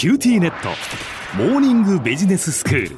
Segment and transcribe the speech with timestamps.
[0.00, 0.70] QTnet。
[1.36, 2.96] モーニングビジネススクール。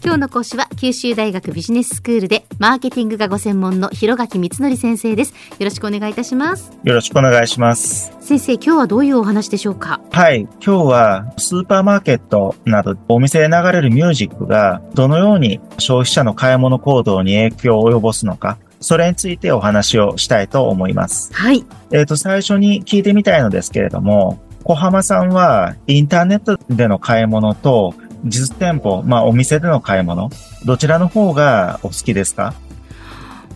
[0.00, 5.32] 今日の講師は九州大学ビジネススクールでマーケティングがご専門の広垣光則先生です。
[5.32, 6.70] よろしくお願いいたします。
[6.84, 8.16] よろしくお願いします。
[8.20, 10.00] 先生今日はどういうお話でしょうか？
[10.12, 10.42] はい。
[10.42, 21.34] 今日はスーパーマーケットなどお店で流れるミュージックがどのように消費者の買い物行動に影響を及ぼすのかそれについてお話をしたいと思います。
[21.34, 21.66] はい。
[21.90, 24.38] えっ、と最初に聞いてみたいのですけれども
[24.68, 30.28] 小浜さんはインターネットでの買い物と実店舗、まあお店での買い物、
[30.64, 32.52] どちらの方がお好きですか？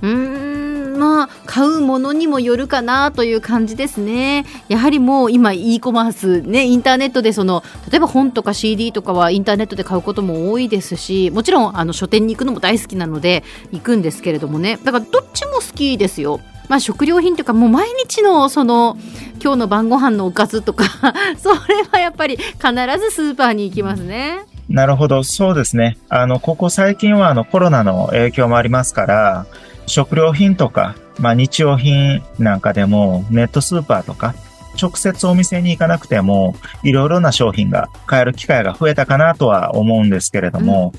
[0.02, 4.46] うーんまあ買うものにもよるかなという感じですね。
[4.68, 13.42] やはりもう今 e コマースねインターネットでその例えば本とか CD とかはインターネットで買うことも多いですしもちろんあの書店に行くのも大好きなので
[13.72, 14.78] 行くんですけれどもね。
[14.84, 16.38] だからどっちも好きですよ。
[16.70, 18.96] まあ、食料品というかもう毎日のその
[19.42, 20.84] 今日の晩ご飯のおかずとか
[21.36, 22.48] それはやっぱり必
[23.00, 24.46] ずスーパーに行きますね。
[24.68, 25.98] なるほど、そうですね。
[26.08, 29.46] あの、ここ最近はあのコロナの影響もありますから、
[29.86, 34.36] 食料品とか、まあ日用品なんかでもネットスーパーとか、
[34.80, 40.92] 直接お店に行かなくても、いろいろな商品が買える機会が増えたかなとは思うんですけれども、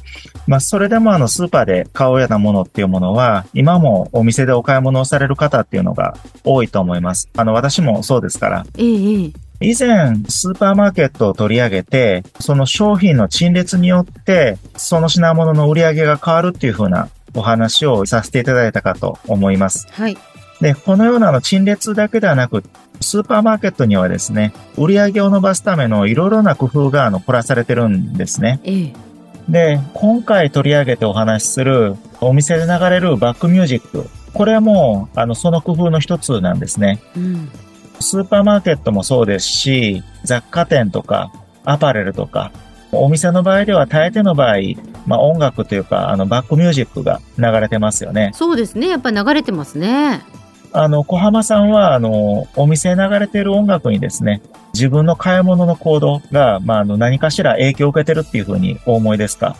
[0.47, 7.29] まあそれでもあのスーパーで買うようなものっていうものは、今もお店でお買い物をされる方っていうのが多いと思います。
[7.35, 8.65] あの私もそうですから。
[8.77, 9.31] ええええ
[9.63, 19.87] 以前、スーパーマーケットを取り上げて、その商品の陳列によって、その品物の売り上げが変わるっていう風なお話をさせていただいたかと思います。
[19.91, 20.17] はい。
[20.61, 22.63] で、このようなあの陳列だけではなく、
[23.01, 28.59] スーパーマーケットにはですね、売り上げを伸ばすためのいろいろな工夫があの凝らされてるんですね。
[28.63, 28.93] ええ
[29.49, 34.07] で、今回取り上げてお話しするお店で流れるバックミュージック。
[34.33, 37.01] これはもう、あの、その工夫の一つなんですね。
[37.17, 37.49] うん
[38.01, 41.31] スーパーマーケットもそうですし、雑貨店とか、
[41.63, 42.51] アパレルとか、
[42.91, 44.55] お店の場合では大抵の場合、
[45.05, 48.31] まあ音楽というか、あの、バックミュージックが流れてますよね。
[48.33, 50.21] そうですねやっぱり流れてますね。
[50.73, 54.41] あの、小浜さんは、あの、お店で流れている音楽にですね、
[54.73, 59.57] 自分の買い物の行動が、まあ、あの、何かしら影響を受けてるっていうふうにお思いですか？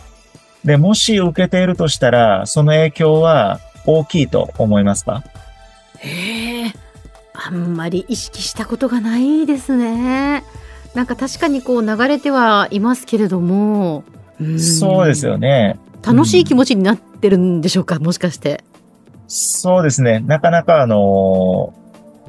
[0.64, 5.22] で、もし受けているとしたら、その影響は大きいと思いますか？
[5.98, 6.72] へえ
[7.34, 10.44] あんまり意識したことがないですね。
[10.94, 14.04] なんか確かにこう流れてはいますけれども、
[14.42, 15.78] んそうですよね。
[16.02, 18.64] 楽しい気持ちになってるんでしょうか、もしかして。
[19.34, 20.20] そうですね。
[20.20, 21.72] なかなかあの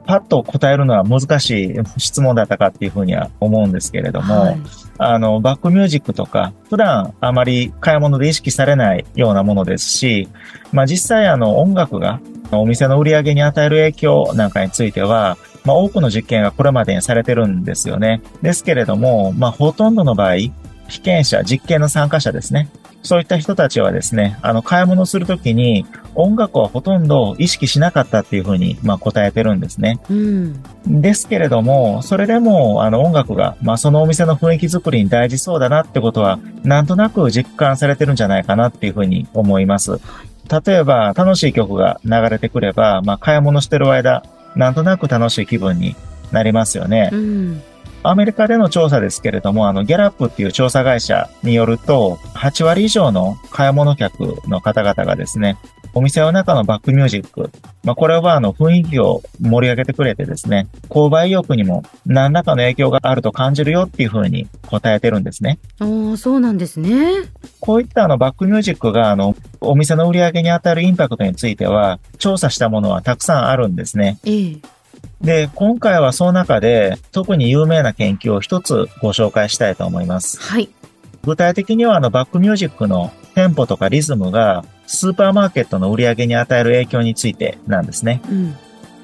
[0.05, 4.59] パッと答えるのは難しい質問だったかっていうふうには思うんですけれども、はい
[4.97, 10.29] あの、バックミュージックとか、普段あまり買い物で意識されないようなものですし、
[10.71, 12.21] まあ実際あの音楽が
[12.51, 18.21] お店の売り上げに与える影響なんかについては、まあ多くの実験がこれまでにされてるんですよね。
[18.41, 20.35] ですけれども、まあほとんどの場合、
[20.87, 22.69] 被験者、実験の参加者ですね。
[23.01, 29.99] そういった人たちはですね、あの、買い物するときに音楽はほとんど意識しなかったっていうふうに、まあ答えてるんですね。
[30.09, 30.63] うん。
[30.87, 39.99] ですけれども、それでも、あの、音楽が、まあ、そのお店の雰囲気作りに大事そうだなってことは、なんとなく実感されてるんじゃないかなっていうふうに思います。
[40.65, 44.23] 例えば、楽しい曲が流れてくれば、まあ、買い物してる間、
[44.55, 45.95] なんとなく楽しい気分に
[46.31, 47.09] なりますよね。
[47.11, 47.61] うん。
[48.05, 55.57] アメリカでの調査ですけれども、あの、ギャラップっていう調査会社によると、8割以上の買い物客の方々がですね、
[55.93, 57.51] お店の中のバックミュージック、
[57.83, 65.59] まあ、これはあの、雰囲気を盛り上げてくれてですね、購買意欲にも何らかの影響があると感じるよっていうふうに答えてるんですね。
[65.79, 67.05] おーそうなんですね。
[67.59, 74.19] こういったあの、バックミュージックがあの、お店の売り上げに与えるインパクトについては、調査したものはたくさんあるんですね。
[74.25, 74.57] ええ。
[75.21, 80.41] で、今回はその中で特に有名な研究を一つご紹介したいと思います。
[80.41, 80.69] はい。
[81.23, 88.21] 具体的にはあのバックミュージックのテンポとかリズムがスーパーマーケットの売り上げに与える影響についてなんですね。
[88.29, 88.55] うん。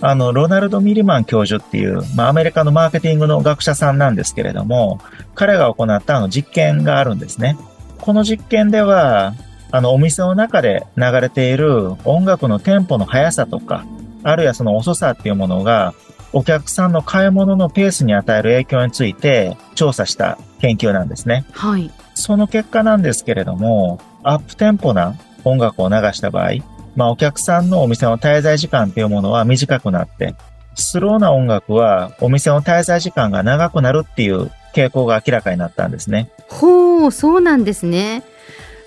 [0.01, 4.99] あの、ロナルド・ミリマン教授っていう、まあ、アメリカのマーケティングの学者さんなんですけれども、
[5.35, 7.57] 彼が行ったあの実験があるんですね。
[7.99, 9.33] この実験では、
[9.71, 13.85] あの、お店の中で流れている音楽のテンポの速さとか、
[14.23, 15.93] あるいはその遅さっていうものが、
[16.31, 21.45] お客さんの買い物のペースに与える影響について調査した研究なんですね。
[21.51, 21.91] はい。
[22.13, 26.51] その結果なんですけれども、アップテンポな音楽を流した場合、
[26.95, 30.35] まあお客さんのお店の滞在時間っていうものは短くなって、
[30.75, 36.29] スローな音楽はお店の滞在時間が長くなるっていう傾向が明らかになったんですね。
[36.47, 38.23] ほう、そうなんですね。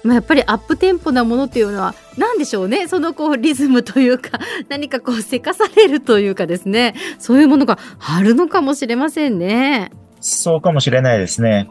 [0.04, 2.88] まあ、やっぱりアップテンポなものっていうのは何でしょうね？
[2.88, 9.92] そのこうリズムというか 何かこうせかされるというかですねそういうものがあるのかもしれませんね。
[10.20, 11.68] そうかもしれないですね。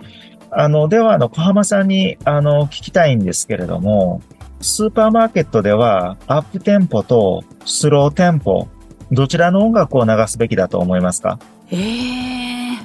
[0.52, 4.22] あの、では、あの、小浜さんに、あの、聞きたいんですけれども、
[4.60, 8.68] スーパーマーケットでは、アップテンポとスローテンポ、
[9.12, 11.40] どちらの音楽を流すべきだと思いますか？
[11.72, 12.78] ええ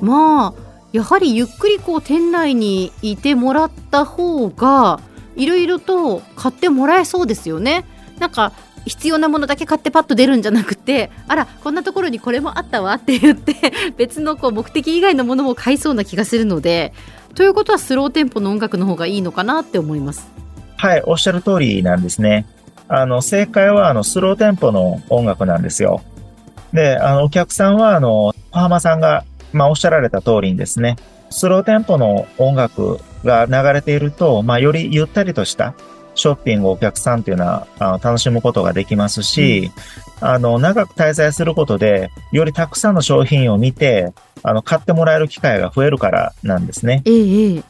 [0.00, 0.62] まあ
[0.92, 5.00] やはりゆっくりこう店内にいてもらった方が
[5.36, 7.84] いろいろと買ってもらえそうですよね。
[8.18, 8.52] なんか
[8.88, 13.54] 必要なものだけ買ってパッと出るんじゃなくてあらこんなところにこれもあったわって言って
[13.96, 16.92] 別のこう目的以外のものも買いそうな気がするので
[17.34, 20.28] ということはスローテンポの音楽の方がいいのかなって思います。
[20.76, 22.46] はい、おっしゃる通りなんですね。
[22.88, 26.02] あの、正解は、あの、スローテンポの音楽なんですよ。
[26.72, 30.96] で、あの、お客さんは、あの、小浜さんが、まあ、おっしゃられた通りにですね、
[31.30, 35.74] スローテンポの音楽が流れていると、まあ、よりゆったりとした
[36.18, 39.70] ショッピングをお客さんというのは、あの楽しむことができますし、
[40.20, 44.12] うん、あの、長く滞在することで、よりたくさんの商品を見て、
[44.42, 47.02] あの、買ってもらえる機会が増えるからなんですね。
[47.04, 47.62] ええ。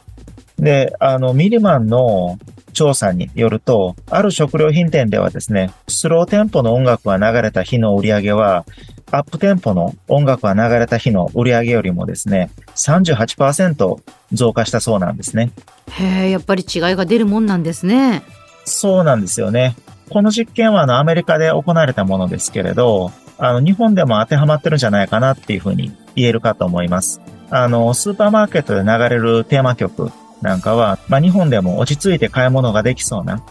[0.57, 2.37] で、あの、ミリマンの
[2.73, 8.65] 調査によると、ある食料品店ではですね、スローテンポの音楽が流れた日の売り上げは、
[9.11, 13.99] アップテンポの音楽が流れた日の売り上げよりもですね、38%
[14.31, 15.51] 増加したそうなんですね。
[15.91, 18.21] へえ、やっぱり違いが出るもんなんですね。
[18.65, 19.75] そうなんですよね。
[20.09, 27.21] この実験はあのアメリカで行われたものですけれど、あの日本でも当てはまってるんじゃないかなっていうふうに言えるかと思います。
[27.49, 30.11] あの、スーパーマーケットで流れるテーマ曲
[30.41, 33.43] なんかは、まあ、日本でも落ち着いて買い物ができそうな、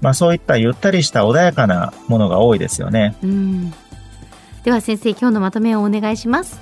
[0.00, 3.16] まあ、そういったゆったりした穏やかなものが多いですよね。
[3.22, 3.70] うん、
[4.64, 6.60] では先生、今日のまとめをお願いします。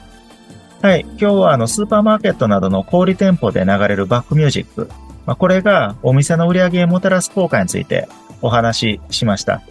[0.82, 1.02] はい。
[1.02, 4.90] 今日はあのスーパーマーケットなどの小売店舗で流れるバックミュージック。
[5.26, 8.08] まあ、これがお店の売り上げをもたらす効果について
[8.40, 9.62] お話ししました。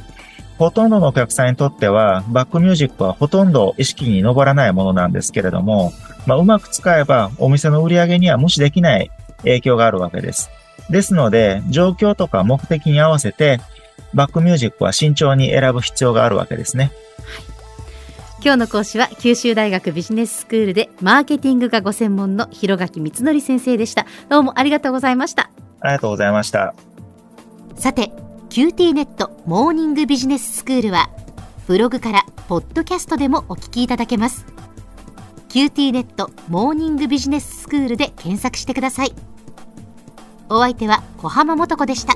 [0.57, 5.91] ほとんどのお客さんにとっては、バックミュージックはほとんど意識に上らないものなんですけれども、
[6.27, 9.09] まあ、うまく使えばお店の売り上げには無視できない
[9.39, 10.51] 影響があるわけです。
[10.89, 13.59] ですので、状況とか目的に合わせて、
[14.13, 16.91] バックミュージックは慎重に選ぶ必要があるわけですね。
[18.43, 24.07] 今日の講師は九州大学ビジネススクールでマーケティングがご専門の広垣光則先生でした。
[24.29, 25.51] どうもありがとうございました。
[25.79, 26.73] ありがとうございました。
[27.75, 28.11] さて、
[28.49, 31.11] QT ネットモーニングビジネススクールは、
[31.67, 34.47] ブログからポッドキャストでもお聞きいただけます。
[35.49, 39.13] QT ネットモーニングビジネススクールで検索してください。
[40.49, 42.15] お相手は小浜もとこでした。